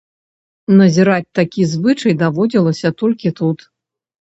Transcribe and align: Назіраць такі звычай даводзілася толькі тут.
Назіраць 0.79 1.33
такі 1.41 1.67
звычай 1.75 2.13
даводзілася 2.25 2.87
толькі 3.05 3.39
тут. 3.45 3.69